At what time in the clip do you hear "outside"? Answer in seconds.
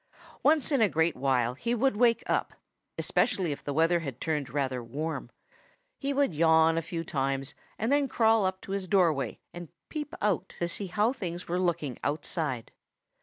12.03-12.71